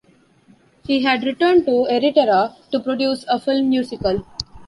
He 0.83 1.03
had 1.03 1.23
returned 1.25 1.65
to 1.67 1.85
Eritrea 1.87 2.55
to 2.71 2.79
produce 2.79 3.23
a 3.27 3.39
film 3.39 3.69
musical. 3.69 4.25